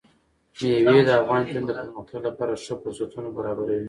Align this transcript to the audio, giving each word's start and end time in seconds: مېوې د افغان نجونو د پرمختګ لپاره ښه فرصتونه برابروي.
مېوې 0.83 1.01
د 1.05 1.09
افغان 1.19 1.41
نجونو 1.47 1.67
د 1.67 1.71
پرمختګ 1.79 2.21
لپاره 2.29 2.61
ښه 2.63 2.73
فرصتونه 2.81 3.29
برابروي. 3.37 3.79